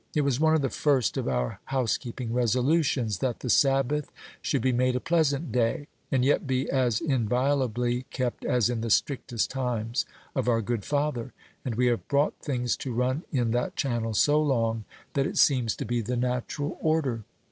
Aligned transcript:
It 0.15 0.21
was 0.21 0.39
one 0.39 0.55
of 0.55 0.63
the 0.63 0.71
first 0.71 1.15
of 1.15 1.27
our 1.27 1.59
housekeeping 1.65 2.33
resolutions, 2.33 3.19
that 3.19 3.41
the 3.41 3.51
Sabbath 3.51 4.11
should 4.41 4.63
be 4.63 4.71
made 4.71 4.95
a 4.95 4.99
pleasant 4.99 5.51
day, 5.51 5.87
and 6.11 6.25
yet 6.25 6.47
be 6.47 6.67
as 6.71 7.01
inviolably 7.01 8.07
kept 8.09 8.43
as 8.43 8.67
in 8.67 8.81
the 8.81 8.89
strictest 8.89 9.51
times 9.51 10.07
of 10.35 10.47
our 10.47 10.63
good 10.63 10.83
father; 10.85 11.33
and 11.63 11.75
we 11.75 11.85
have 11.85 12.07
brought 12.07 12.33
things 12.41 12.75
to 12.77 12.91
run 12.95 13.21
in 13.31 13.51
that 13.51 13.75
channel 13.75 14.15
so 14.15 14.41
long, 14.41 14.85
that 15.13 15.27
it 15.27 15.37
seems 15.37 15.75
to 15.75 15.85
be 15.85 16.01
the 16.01 16.17
natural 16.17 16.79
order." 16.81 17.21